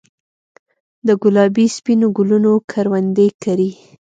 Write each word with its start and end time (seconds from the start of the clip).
دګلابي، 1.07 1.65
سپینو 1.75 2.07
ګلونو 2.17 2.51
کروندې 2.71 3.27
کرې 3.41 3.71